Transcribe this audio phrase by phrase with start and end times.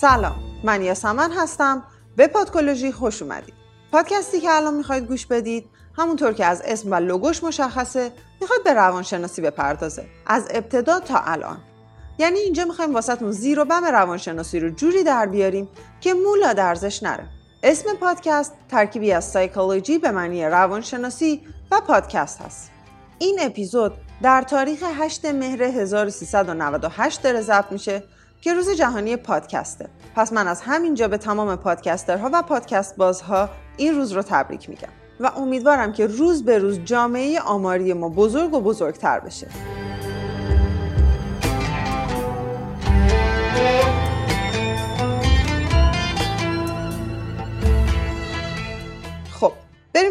[0.00, 1.82] سلام من یاسمن هستم.
[2.16, 3.54] به پادکولوژی خوش اومدید.
[3.92, 5.66] پادکستی که الان می‌خواید گوش بدید
[5.98, 10.06] همونطور که از اسم و لوگوش مشخصه می‌خواد به روانشناسی بپردازه.
[10.26, 11.58] از ابتدا تا الان.
[12.18, 15.68] یعنی اینجا می‌خوایم واسهتون زیر و بم روانشناسی رو جوری در بیاریم
[16.00, 17.28] که مولا درزش نره.
[17.62, 22.70] اسم پادکست ترکیبی از سایکولوژی به معنی روانشناسی و پادکست هست.
[23.18, 28.02] این اپیزود در تاریخ 8 مهر 1398 داره ضبط میشه
[28.40, 29.88] که روز جهانی پادکسته.
[30.16, 34.88] پس من از همینجا به تمام پادکسترها و پادکست بازها این روز رو تبریک میگم
[35.20, 39.75] و امیدوارم که روز به روز جامعه آماری ما بزرگ و بزرگتر بشه.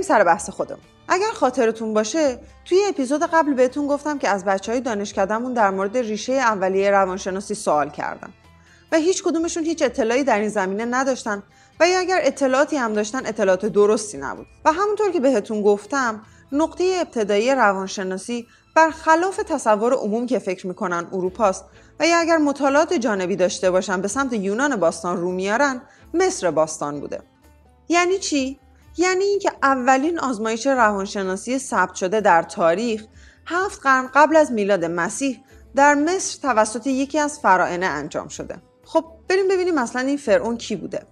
[0.05, 4.81] سر بحث خودمون اگر خاطرتون باشه توی اپیزود قبل بهتون گفتم که از بچه های
[4.81, 8.33] دانشکدهمون در مورد ریشه اولیه روانشناسی سوال کردم.
[8.91, 11.43] و هیچ کدومشون هیچ اطلاعی در این زمینه نداشتن
[11.79, 14.45] و یا اگر اطلاعاتی هم داشتن اطلاعات درستی نبود.
[14.65, 21.65] و همونطور که بهتون گفتم نقطه ابتدایی روانشناسی برخلاف تصور عموم که فکر می‌کنن اروپاست
[21.99, 25.81] و یا اگر مطالعات جانبی داشته باشن به سمت یونان باستان رو میارن
[26.13, 27.21] مصر باستان بوده.
[27.89, 28.59] یعنی چی؟
[28.97, 33.05] یعنی اینکه اولین آزمایش روانشناسی ثبت شده در تاریخ
[33.45, 35.43] هفت قرن قبل از میلاد مسیح
[35.75, 38.55] در مصر توسط یکی از فرائنه انجام شده.
[38.83, 41.05] خب بریم ببینیم مثلا این فرعون کی بوده.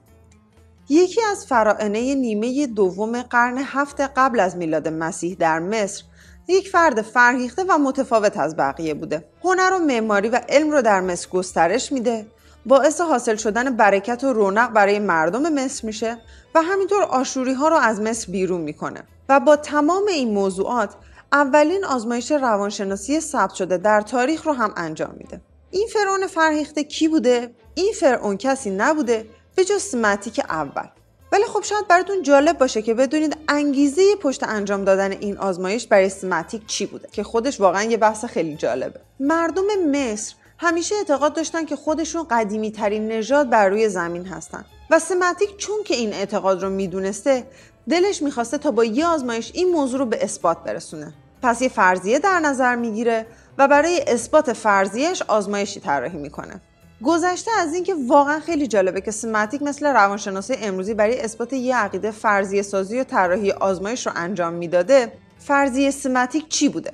[0.90, 6.04] یکی از فرائنه نیمه دوم قرن هفت قبل از میلاد مسیح در مصر
[6.48, 9.26] یک فرد فرهیخته و متفاوت از بقیه بوده.
[9.44, 12.26] هنر و معماری و علم رو در مصر گسترش میده.
[12.66, 16.18] باعث حاصل شدن برکت و رونق برای مردم مصر میشه
[16.56, 19.04] و همینطور آشوری ها رو از مصر بیرون می‌کنه.
[19.30, 20.96] و با تمام این موضوعات
[21.32, 25.42] اولین آزمایش روانشناسی ثبت شده در تاریخ رو هم انجام میده.
[25.72, 29.26] این فرعون فرهیخته کی بوده؟ این فرعون کسی نبوده؟
[29.56, 30.88] به جز سمتیک اول.
[31.32, 36.10] ولی خب شاید براتون جالب باشه که بدونید انگیزه پشت انجام دادن این آزمایش برای
[36.10, 39.00] سمتیک چی بوده که خودش واقعا یه بحث خیلی جالبه.
[39.20, 44.66] مردم مصر همیشه اعتقاد داشتن که خودشون قدیمی ترین نژاد بر روی زمین هستن.
[44.90, 47.44] و سمتیک چون که این اعتقاد رو می‌دونسته
[47.90, 51.14] دلش می‌خواسته تا با یه آزمایش این موضوع رو به اثبات برسونه.
[51.42, 53.26] پس یه فرضیه در نظر می‌گیره
[53.58, 56.62] و برای اثبات فرضیهش آزمایشی طراحی می‌کنه.
[57.04, 62.12] گذشته از اینکه واقعا خیلی جالبه که سمتیک مثل روانشناسی امروزی برای اثبات یه عقیده
[62.12, 66.92] فرضیه سازی و طراحی آزمایش رو انجام می‌داده فرضیه سمتیک چی بوده؟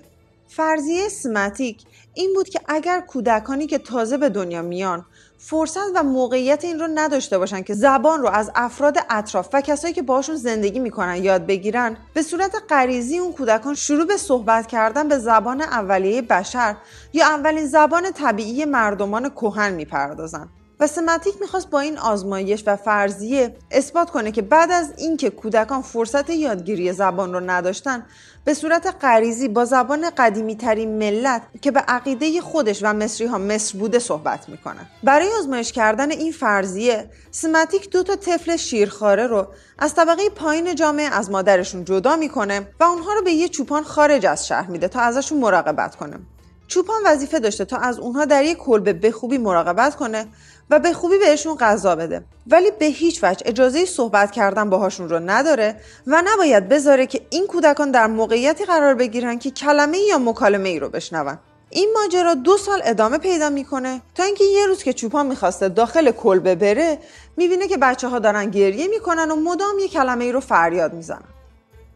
[0.51, 1.83] فرضیه سمتیک
[2.13, 5.05] این بود که اگر کودکانی که تازه به دنیا میان
[5.37, 9.93] فرصت و موقعیت این رو نداشته باشن که زبان رو از افراد اطراف و کسایی
[9.93, 15.07] که باشون زندگی می‌کنن یاد بگیرن به صورت غریزی اون کودکان شروع به صحبت کردن
[15.07, 16.75] به زبان اولیه بشر
[17.13, 20.49] یا اولین زبان طبیعی مردمان کهن می‌پردازن.
[20.79, 25.81] و سمتیک می‌خواست با این آزمایش و فرضیه اثبات کنه که بعد از اینکه کودکان
[25.81, 28.05] فرصت یادگیری زبان رو نداشتن
[28.45, 33.37] به صورت غریزی با زبان قدیمی ترین ملت که به عقیده خودش و مصری ها
[33.37, 34.87] مصر بوده صحبت می‌کنن.
[35.03, 39.47] برای آزمایش کردن این فرضیه سمتیک دو تا طفل شیرخواره رو
[39.79, 44.25] از طبقه پایین جامعه از مادرشون جدا می‌کنه و اونها رو به یه چوپان خارج
[44.25, 46.19] از شهر میده تا ازشون مراقبت کنه.
[46.67, 50.25] چوپان وظیفه داشته تا از اونها در یک کلبه به خوبی مراقبت کنه
[50.69, 52.23] و به خوبی بهشون غذا بده.
[52.47, 55.75] ولی به هیچ وجه اجازه صحبت کردن باهاشون رو نداره
[56.07, 60.79] و نباید بذاره که این کودکان در موقعیتی قرار بگیرن که کلمه یا مکالمه ای
[60.79, 61.37] رو بشنون.
[61.69, 66.11] این ماجرا دو سال ادامه پیدا می‌کنه تا اینکه یه روز که چوپان می‌خواسته داخل
[66.11, 66.97] کلبه بره
[67.37, 71.23] می‌بینه که بچه ها دارن گریه می‌کنن و مدام یه کلمه ای رو فریاد می‌زنن.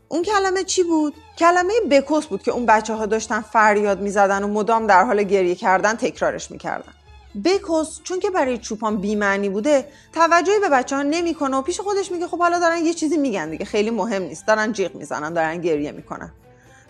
[0.08, 4.48] اون کلمه چی بود؟ کلمه بکوس بود که اون بچه ها داشتن فریاد می‌زدن و
[4.48, 6.94] مدام در حال گریه کردن تکرارش می‌کردن.
[7.46, 12.12] بکوس چون که برای چوپان بیمعنی بوده توجهی به بچه ها نمی‌کنه و پیش خودش
[12.12, 14.48] میگه خب حالا دارن یه چیزی میگن دیگه خیلی مهم نیست.
[14.48, 16.32] دارن جیغ می‌زنن دارن گریه می‌کنن.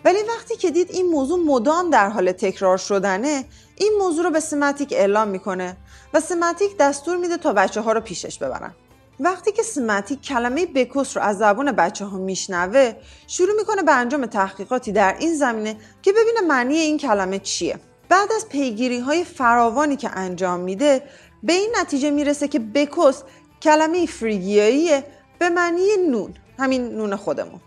[0.04, 3.44] ولی وقتی که دید این موضوع مدام در حال تکرار شدنه
[3.76, 5.76] این موضوع رو به سمتیک اعلام می‌کنه
[6.14, 8.74] و سمتیک دستور میده تا بچه ها رو پیشش ببرن.
[9.20, 12.92] وقتی که سمتیک کلمه بکوس رو از زبان بچه ها میشنوه
[13.26, 17.78] شروع می‌کنه به انجام تحقیقاتی در این زمینه که ببینه معنی این کلمه چیه.
[18.14, 21.02] بعد از پیگیری های فراوانی که انجام میده
[21.42, 23.22] به این نتیجه می‌رسه که بکوس
[23.62, 25.04] کلمه فریگیاییه
[25.38, 27.60] به معنی نون همین نون خودمون.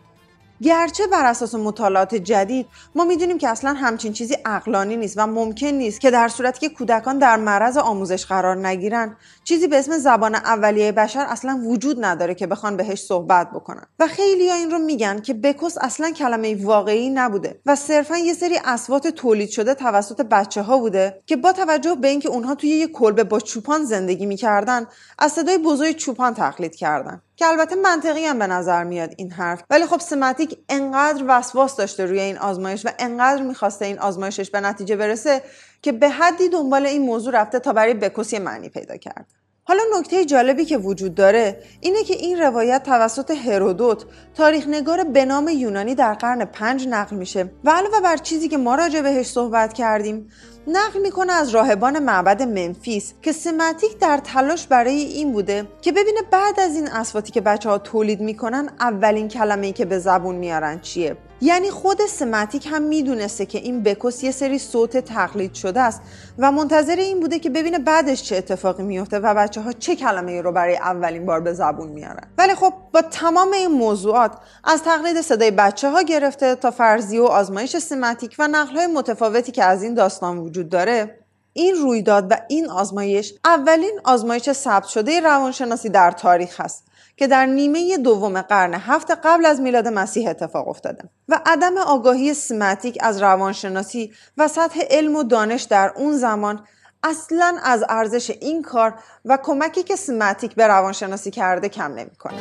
[0.61, 5.67] گرچه بر اساس مطالعات جدید ما می‌دونیم که اصلا همچین چیزی اقلانی نیست و ممکن
[5.67, 10.35] نیست که در صورتی که کودکان در معرض آموزش قرار نگیرن چیزی به اسم زبان
[10.35, 13.85] اولیه بشر اصلا وجود نداره که بخوان بهش صحبت بکنن.
[13.99, 18.33] و خیلی ها این رو میگن که بکس اصلا کلمه واقعی نبوده و صرفا یه
[18.33, 22.69] سری اسوات تولید شده توسط بچه ها بوده که با توجه به اینکه اونها توی
[22.69, 24.87] یه کلبه با چوپان زندگی می‌کردن
[25.19, 27.21] از صدای بزرگ چوپان تقلید کردن.
[27.37, 29.63] که البته منطقی هم به نظر میاد این حرف.
[29.69, 29.99] ولی خب
[30.47, 35.41] سماتیک انقدر وسواس داشته روی این آزمایش و انقدر می‌خواسته این آزمایشش به نتیجه برسه
[35.81, 39.25] که به حدی دنبال این موضوع رفته تا برای بکوسی معنی پیدا کرد.
[39.63, 44.05] حالا نکته جالبی که وجود داره اینه که این روایت توسط هرودوت
[44.35, 47.51] تاریخ نگار به نام یونانی در قرن پنج نقل میشه.
[47.63, 50.29] و علاوه بر چیزی که ما راجع بهش صحبت کردیم
[50.69, 56.21] نقل می‌کنه از راهبان معبد منفیس که سماتیک در تلاش برای این بوده که ببینه
[56.31, 60.35] بعد از این اسواتی که بچه ها تولید می‌کنن اولین کلمه ای که به زبون
[60.35, 61.17] میارن چیه.
[61.41, 66.01] یعنی خود سماتیک هم می‌دونسته که این بکس یه سری صوت تقلید شده است
[66.37, 70.41] و منتظر این بوده که ببینه بعدش چه اتفاقی میفته و بچه ها چه کلمه
[70.41, 74.31] رو برای اولین بار به زبون میارن ولی خب با تمام این موضوعات
[74.63, 79.51] از تقلید صدای بچه ها گرفته تا فرضی و آزمایش سماتیک و نقل های متفاوتی
[79.51, 81.19] که از این داستان وجود داره
[81.53, 86.86] این رویداد و این آزمایش اولین آزمایش ثبت شده روانشناسی در تاریخ هست
[87.17, 92.33] که در نیمه دوم قرن هفت قبل از میلاد مسیح اتفاق افتاده و عدم آگاهی
[92.33, 96.63] سماتیک از روانشناسی و سطح علم و دانش در اون زمان
[97.03, 98.93] اصلا از ارزش این کار
[99.25, 102.37] و کمکی که سماتیک به روانشناسی کرده کم نمی‌کنه.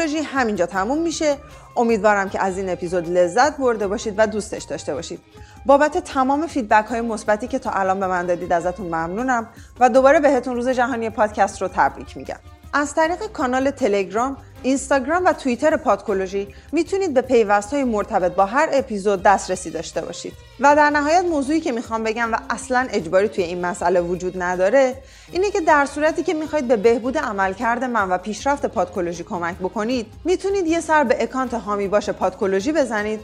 [0.00, 1.36] پادکولوژی همینجا تموم میشه.
[1.76, 5.20] امیدوارم که از این اپیزود لذت برده باشید و دوستش داشته باشید.
[5.66, 9.48] بابت تمام فیدبک های مثبتی که تا الان به من دادید ازتون ممنونم
[9.80, 12.36] و دوباره بهتون روز جهانی پادکست رو تبریک میگم.
[12.72, 18.68] از طریق کانال تلگرام، اینستاگرام و توییتر پادکولوژی می‌تونید به پیوست های مرتبط با هر
[18.72, 20.32] اپیزود دسترسی داشته باشید.
[20.60, 24.94] و در نهایت موضوعی که می‌خوام بگم و اصلا اجباری توی این مسئله وجود نداره
[25.32, 30.06] اینه که در صورتی که می‌خواید به بهبود عملکرد من و پیشرفت پادکولوژی کمک بکنید
[30.24, 33.20] می‌تونید یه سر به اکانت هامی باشه پادکولوژی بزنید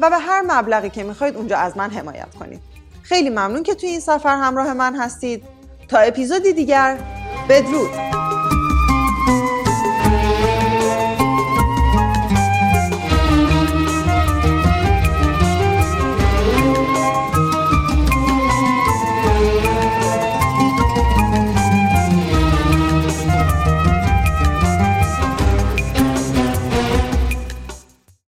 [0.00, 2.60] و به هر مبلغی که می‌خواید اونجا از من حمایت کنید.
[3.02, 5.42] خیلی ممنون که توی این سفر همراه من هستید.
[5.88, 6.98] تا اپیزودی دیگر
[7.48, 7.90] بدرود